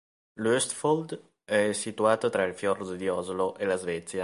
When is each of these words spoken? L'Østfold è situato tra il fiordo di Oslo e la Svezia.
L'Østfold 0.39 1.21
è 1.45 1.73
situato 1.73 2.29
tra 2.31 2.43
il 2.45 2.55
fiordo 2.55 2.95
di 2.95 3.07
Oslo 3.07 3.55
e 3.55 3.65
la 3.65 3.75
Svezia. 3.75 4.19